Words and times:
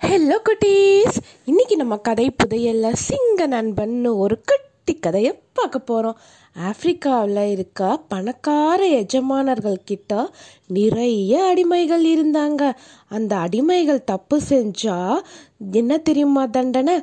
Hello 0.00 0.36
குட்டீஸ். 0.46 1.16
இன்னைக்கு 1.44 1.76
நம்ம 1.76 1.94
கதை 1.96 2.24
புதையல்ல 2.42 2.86
சிங்க 2.92 3.46
நண்பன்னு 3.48 4.10
ஒரு 4.16 4.36
கட்டி 4.44 4.94
கதையை 4.94 5.32
பார்க்க 5.52 5.78
போகிறோம் 5.78 6.18
ஆப்பிரிக்காவில் 6.68 7.40
இருக்க 7.50 7.96
பணக்கார 8.08 8.80
எஜமானர்கள் 8.86 9.78
கிட்ட 9.84 10.30
நிறைய 10.66 11.40
அடிமைகள் 11.50 12.04
இருந்தாங்க. 12.14 12.72
அந்த 13.08 13.32
அடிமைகள் 13.36 14.04
தப்பு 14.04 14.40
செஞ்சால் 14.48 15.18
என்ன 15.72 15.98
தெரியுமா 15.98 16.44
தண்டனை? 16.46 16.96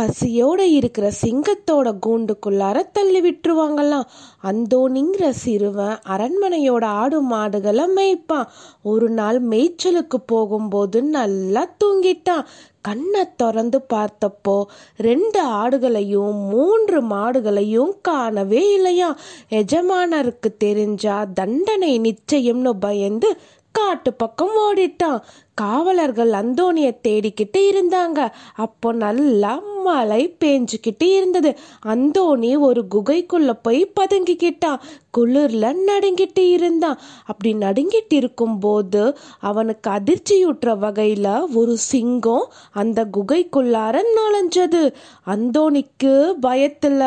பசியோட 0.00 0.60
இருக்கிற 0.60 1.10
சிங்கத்தோட 1.22 1.88
கூண்டுக்குள்ளார 2.06 2.82
தள்ளி 2.92 3.20
விட்டுருவாங்களாம். 3.20 4.06
அந்தோனிங்கிற 4.42 5.28
சிறுவன் 5.28 5.98
அரண்மனையோட 6.08 6.84
ஆடு 6.84 7.20
மாடுகளை 7.20 7.84
மேய்ப்பான். 7.96 8.48
ஒரு 8.82 9.10
நாள் 9.10 9.38
மேய்ச்சலுக்கு 9.48 10.18
போகும்போது 10.26 11.02
நல்லா 11.02 11.70
தூங்கிட்டான். 11.84 12.44
கண்ணை 12.82 13.22
திறந்து 13.36 13.78
பார்த்தப்போ 13.92 14.62
ரெண்டு 14.96 15.40
ஆடுகளையும் 15.46 16.48
மூன்று 16.48 17.02
மாடுகளையும் 17.02 17.92
காணவே 18.02 18.72
இல்லையா 18.74 19.16
எஜமானருக்கு 19.50 20.50
தெரிஞ்சா 20.58 21.24
தண்டனை 21.34 22.00
நிச்சயம்னு 22.00 22.70
பயந்து 22.80 23.36
காட்டு 23.72 24.12
பக்கம் 24.12 24.54
ஓடிட்டான். 24.62 25.20
காவலர்கள் 25.54 26.30
அந்தோனிய 26.30 26.88
தேடிக்கிட்டு 27.08 27.60
இருந்தாங்க. 27.70 28.28
அப்போ 28.56 28.92
நல்லா 28.92 29.52
மழை 29.82 30.36
பேஞ்சுக்கிட்டு 30.44 31.16
இருந்தது. 31.16 31.58
அந்தோணி 31.86 32.56
ஒரு 32.56 32.84
குகைக்குள்ள 32.94 33.58
போய் 33.62 33.92
பதுங்கிக்கிட்டான் 34.00 34.80
குளிர்ல 35.18 35.72
நடுங்கிட்டு 35.88 36.44
இருந்தான். 36.50 36.98
அப்படி 37.24 37.50
நடுங்கிட்டு 37.54 38.16
இருக்கும்போது 38.20 39.02
அவனுக்கு 39.50 39.90
அதிர்ச்சியூட்டுற 39.90 40.70
வகையில் 40.78 41.30
ஒரு 41.54 41.76
சிங்கம் 41.90 42.46
அந்த 42.72 42.98
குகைக்குள்ளார 43.16 44.02
நுழைஞ்சது. 44.16 44.82
அந்தோனிக்கு 45.26 46.14
பயத்தில் 46.40 46.98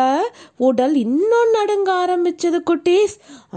உடல் 0.57 0.95
இன்னும் 0.95 1.53
நடுங்க 1.53 1.89
ஆரம்பிச்சது 2.03 2.61
குட்டீஸ். 2.71 3.15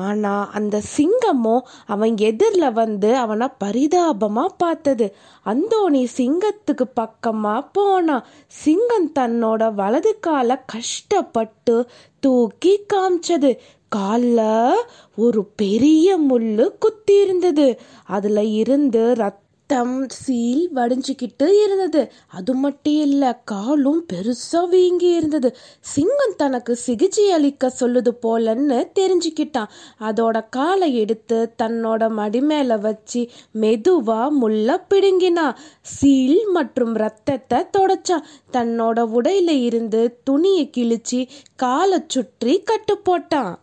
ஆனால் 0.08 0.46
அந்த 0.52 0.76
சிங்கமும் 0.96 1.66
அவன் 1.86 2.14
எதிரில் 2.30 2.76
வந்து 2.82 3.10
அவனை 3.16 3.48
பரிதாபமாக 3.58 4.56
பார்த்தது. 4.58 5.08
அந்தோனி 5.46 6.02
சிங்கத்துக்கு 6.18 6.86
பக்கமாக 6.94 7.68
போனான் 7.72 8.26
சிங்கம் 8.62 9.10
தன்னோட 9.18 9.62
வலது 9.74 10.12
காலை 10.20 10.56
கஷ்டப்பட்டு 10.66 11.74
தூக்கி 12.22 12.80
காமிச்சது. 12.92 13.58
காலில் 13.88 14.84
ஒரு 15.16 15.44
பெரிய 15.56 16.18
முள்ளு 16.20 16.78
குத்தி 16.78 17.20
இருந்தது 17.20 17.78
அதுல 18.06 18.44
இருந்து 18.44 19.14
ரத்த 19.14 19.45
ரத்தம் 19.68 20.08
சீல் 20.08 20.66
வடிஞ்சிக்கிட்டு 20.74 21.46
இருந்தது. 21.62 22.02
அது 22.28 22.52
மட்டும் 22.54 23.00
இல்லை 23.06 23.30
காலும் 23.44 23.98
பெருசாக 24.12 24.68
வீங்கி 24.68 25.08
இருந்தது. 25.14 25.48
சிங்கம் 25.80 26.36
தனக்கு 26.36 26.76
சிகிச்சை 26.76 27.24
அளிக்க 27.30 27.70
சொல்லுது 27.80 28.12
போலன்னு 28.22 28.78
தெரிஞ்சுக்கிட்டான். 29.00 29.72
அதோட 30.00 30.44
காலை 30.50 30.90
எடுத்து 30.96 31.40
தன்னோட 31.62 32.10
மடி 32.10 32.40
மேலே 32.40 32.76
வச்சு 32.86 33.22
மெதுவாக 33.64 34.30
முள்ள 34.30 34.78
பிடுங்கினான் 34.88 35.58
சீல் 35.96 36.40
மற்றும் 36.48 36.94
ரத்தத்தை 36.94 37.60
தொடச்சான். 37.78 38.26
தன்னோட 38.52 39.08
உடையில 39.18 39.60
இருந்து 39.68 40.02
துணியை 40.24 40.66
கிழிச்சு 40.78 41.22
காலை 41.56 42.00
சுற்றி 42.08 42.56
கட்டு 42.62 42.96
போட்டான். 43.04 43.54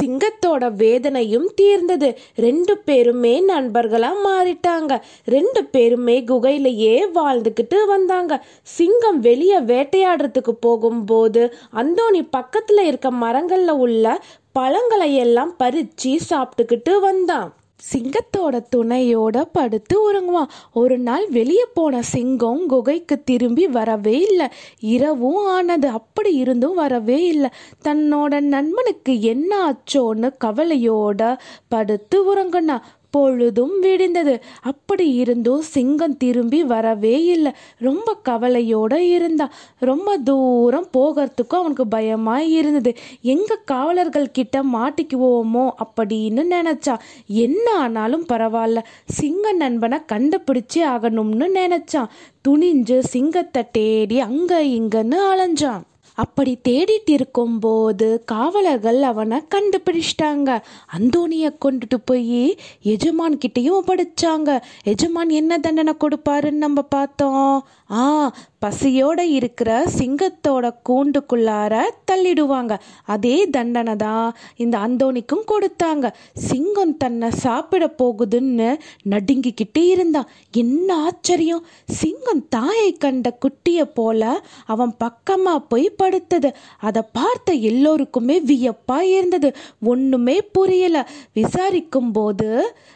சிங்கத்தோட 0.00 0.72
வேதனையும் 0.72 1.52
தீர்ந்தது. 1.54 2.18
ரெண்டு 2.36 2.78
பேருமே 2.78 3.42
நண்பர்களா 3.48 4.10
மாறிட்டாங்க. 4.24 5.00
ரெண்டு 5.24 5.64
பேருமே 5.64 6.20
குகையிலேயே 6.20 7.06
வாழ்ந்துக்கிட்டு 7.14 7.86
வந்தாங்க. 7.86 8.44
சிங்கம் 8.62 9.20
வெளியே 9.20 9.58
வேட்டையாடுறதுக்கு 9.58 10.50
போகும்போது 10.60 11.54
அந்தோனி 11.74 12.28
பக்கத்துல 12.36 12.80
இருக்க 12.80 13.10
மரங்கள்ல 13.10 13.68
உள்ள 13.68 14.22
பழங்களை 14.52 15.16
எல்லாம் 15.16 15.54
பறிச்சு 15.58 16.18
சாப்பிட்டுக்கிட்டு 16.30 17.00
வந்தான். 17.00 17.54
சிங்கத்தோட 17.92 18.66
துணையோட 18.76 19.48
படுத்து 19.52 20.12
உறங்குவான். 20.12 20.48
ஒரு 20.72 20.98
நாள் 20.98 21.28
வெளியே 21.28 21.66
போன 21.74 22.02
சிங்கம் 22.02 22.66
குகைக்கு 22.66 23.22
திரும்பி 23.22 23.66
வரவே 23.66 24.18
இல்லை. 24.18 24.48
இரவும் 24.80 25.46
ஆனது. 25.46 25.88
அப்படி 25.88 26.34
இருந்தும் 26.34 26.74
வரவே 26.74 27.26
இல்லை. 27.26 27.48
தன்னோட 27.84 28.40
நண்பனுக்கு 28.40 29.20
என்ன 29.20 29.50
ஆச்சோன்னு 29.70 30.32
கவலையோட 30.44 31.38
படுத்து 31.68 32.34
உறங்குனா. 32.34 32.78
பொழுதும் 33.12 33.74
விடிந்தது. 33.82 34.34
அப்படி 34.62 35.06
இருந்தும் 35.22 35.62
சிங்கம் 35.74 36.16
திரும்பி 36.16 36.60
வரவே 36.64 37.16
இல்லை. 37.24 37.52
ரொம்ப 37.78 38.16
கவலையோட 38.28 38.94
இருந்தான் 39.16 39.54
ரொம்ப 39.78 40.16
தூரம் 40.28 40.88
போகிறதுக்கும் 40.96 41.60
அவனுக்கு 41.62 41.86
பயமா 41.86 42.36
இருந்தது. 42.40 42.92
எங்க 43.34 43.60
காவலர்கள் 43.64 44.34
கிட்ட 44.38 44.62
மாட்டிக்குவோமோ 44.76 45.66
அப்படின்னு 45.84 46.44
நினைச்சான் 46.56 47.04
என்ன 47.44 47.66
ஆனாலும் 47.84 48.26
பரவாயில்ல. 48.32 48.82
சிங்க 49.18 49.52
நண்பனை 49.52 49.98
கண்டுபிடிச்சே 50.12 50.82
ஆகணும்னு 50.94 51.48
நினைச்சான். 51.60 52.12
துணிஞ்சு 52.48 52.98
சிங்கத்தை 53.14 53.64
தேடி 53.72 54.18
அங்க 54.20 54.52
இங்கன்னு 54.78 55.20
அலைஞ்சான். 55.30 55.82
அப்படி 56.14 56.58
தேடிட்டு 56.68 57.10
இருக்கும்போது 57.10 58.22
காவலர்கள் 58.24 59.02
அவனை 59.02 59.42
கண்டுபிடிச்சிட்டாங்க. 59.54 60.62
அந்தோனிய 60.98 61.56
கொண்டுட்டு 61.64 61.98
போய் 62.04 62.58
எஜமான் 62.82 63.38
கிட்டேயும் 63.38 63.80
ஒப்படைச்சாங்க. 63.80 64.62
எஜமான் 64.84 65.28
என்ன 65.28 65.58
தண்டனை 65.58 65.94
கொடுப்பாருன்னு 66.00 66.62
நம்ம 66.66 66.82
பார்த்தோம். 66.82 67.66
ஆ 67.90 68.32
பசியோட 68.62 69.20
இருக்கிற 69.38 69.70
சிங்கத்தோட 69.98 70.66
கூண்டுக்குள்ளார 70.88 71.74
தள்ளிடுவாங்க. 72.10 72.72
அதே 73.04 73.36
தண்டனை 73.50 73.96
தான் 73.96 74.36
இந்த 74.56 74.78
அந்தோனிக்கும் 74.78 75.44
கொடுத்தாங்க. 75.52 76.06
சிங்கம் 76.48 76.96
தன்னை 76.96 77.30
சாப்பிட 77.30 77.94
போகுதுன்னு 77.98 78.68
நடுங்கிக்கிட்டே 79.10 79.84
இருந்தான். 79.94 80.28
என்ன 80.50 80.88
ஆச்சரியம். 80.96 81.64
சிங்கம் 82.00 82.48
தாயை 82.48 82.92
கண்ட 82.92 83.38
குட்டியை 83.44 83.86
போல 83.94 84.40
அவன் 84.66 84.94
பக்கமா 85.04 85.54
போய் 85.68 85.96
படுத்தது. 86.02 86.50
அதை 86.78 87.02
பார்த்த 87.12 87.52
எல்லோருக்குமே 87.52 88.40
வியப்பா 88.40 89.00
இருந்தது. 89.00 89.50
ஒண்ணுமே 89.82 90.36
புரியல. 90.42 91.08
விசாரிக்கும் 91.32 92.12
போது 92.12 92.48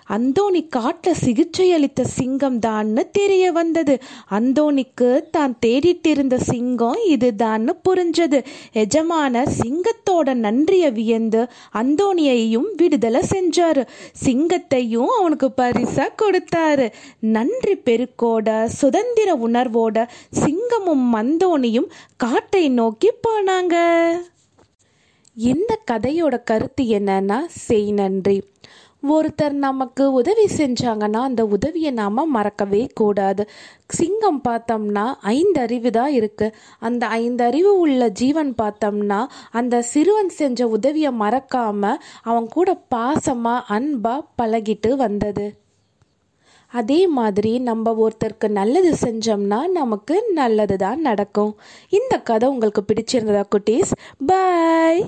அந்தோனி 0.09 0.69
காட்டில் 0.69 1.21
சிகிச்சை 1.25 1.72
அளித்த 1.72 2.04
சிங்கம் 2.04 2.59
தான்னு 2.66 3.03
தெரிய 3.10 3.44
வந்தது. 3.53 3.94
அந்தோனிக்கு 4.31 5.10
தான் 5.31 5.56
தேடிட்டு 5.67 6.06
இருந்த 6.06 6.39
சிங்கம் 6.39 6.97
இதுதான்னு 7.09 7.75
புரிஞ்சது. 7.89 8.44
எஜமான 8.72 9.47
சிங்கத்தோட 9.61 10.34
நன்றிய 10.34 10.91
வியந்து 10.91 11.49
அந்தோனியையும் 11.75 12.69
விடுதலை 12.77 13.22
செஞ்சாரு. 13.31 13.87
சிங்கத்தையும் 14.25 15.11
அவனுக்கு 15.19 15.50
பரிசா 15.56 16.09
கொடுத்தாரு. 16.22 16.93
நன்றி 17.19 17.77
பெருக்கோட 17.77 18.65
சுதந்திர 18.65 19.34
உணர்வோட 19.34 20.06
சிங்கமும் 20.45 21.05
மந்தோனியும் 21.15 21.89
காட்டை 22.16 22.69
நோக்கி 22.69 23.11
போனாங்க. 23.11 23.75
இந்த 25.34 25.78
கதையோட 25.91 26.43
கருத்து 26.45 26.84
என்னன்னா 26.84 27.41
செய் 27.49 27.93
நன்றி. 27.93 28.43
ஒருத்தர் 29.03 29.55
நமக்கு 29.65 30.05
உதவி 30.12 30.45
செஞ்சாங்கன்னா 30.57 31.21
அந்த 31.29 31.43
உதவியை 31.47 31.91
நாம் 31.99 32.33
மறக்கவே 32.37 32.81
கூடாது. 33.01 33.43
சிங்கம் 33.97 34.41
பார்த்தோம்னா 34.49 35.05
ஐந்து 35.33 35.61
அறிவு 35.61 35.91
தான் 35.91 36.12
இருக்குது 36.12 36.55
அந்த 36.79 37.07
ஐந்து 37.07 37.45
அறிவு 37.45 37.73
உள்ள 37.79 38.09
ஜீவன் 38.21 38.55
பார்த்தோம்னா 38.62 39.21
அந்த 39.51 39.83
சிறுவன் 39.83 40.33
செஞ்ச 40.39 40.69
உதவியை 40.69 41.12
மறக்காமல் 41.23 42.01
அவன் 42.23 42.49
கூட 42.49 42.73
பாசமாக 42.95 43.67
அன்பாக 43.77 44.27
பழகிட்டு 44.41 44.91
வந்தது. 45.05 45.47
அதே 46.73 47.01
மாதிரி 47.19 47.53
நம்ம 47.69 47.93
ஒருத்தருக்கு 48.05 48.49
நல்லது 48.61 48.91
செஞ்சோம்னா 49.05 49.61
நமக்கு 49.78 50.16
நல்லது 50.33 50.77
தான் 50.77 51.01
நடக்கும். 51.01 51.53
இந்த 51.98 52.15
கதை 52.31 52.48
உங்களுக்கு 52.48 52.83
பிடிச்சிருந்ததா 52.89 53.45
குட்டீஸ்? 53.54 53.93
பாய் 54.27 55.03